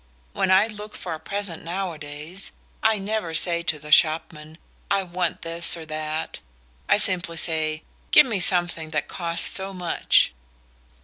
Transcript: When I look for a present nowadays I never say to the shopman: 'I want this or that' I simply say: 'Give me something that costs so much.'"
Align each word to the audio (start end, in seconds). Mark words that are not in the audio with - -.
When 0.33 0.49
I 0.49 0.65
look 0.65 0.95
for 0.95 1.13
a 1.13 1.19
present 1.19 1.63
nowadays 1.63 2.53
I 2.81 2.97
never 2.97 3.35
say 3.35 3.61
to 3.61 3.77
the 3.77 3.91
shopman: 3.91 4.57
'I 4.89 5.03
want 5.03 5.43
this 5.43 5.77
or 5.77 5.85
that' 5.85 6.39
I 6.89 6.97
simply 6.97 7.37
say: 7.37 7.83
'Give 8.09 8.25
me 8.25 8.39
something 8.39 8.89
that 8.97 9.07
costs 9.07 9.47
so 9.51 9.75
much.'" 9.75 10.33